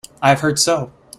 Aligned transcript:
I 0.19 0.29
have 0.29 0.39
heard 0.39 0.57
so. 0.57 0.91